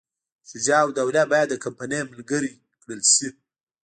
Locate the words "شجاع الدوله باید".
0.49-1.47